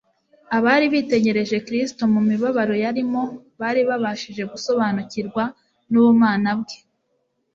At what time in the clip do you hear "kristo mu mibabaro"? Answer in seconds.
1.67-2.73